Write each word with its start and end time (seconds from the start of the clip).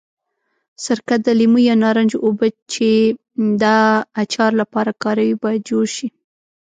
سرکه، 0.83 1.15
د 1.25 1.27
لیمو 1.39 1.59
یا 1.69 1.75
نارنج 1.83 2.11
اوبه 2.25 2.47
چې 2.73 2.89
د 3.61 3.63
اچار 4.21 4.51
لپاره 4.61 4.91
کاروي 5.03 5.35
باید 5.43 5.65
جوش 5.69 5.89
شي. 5.97 6.07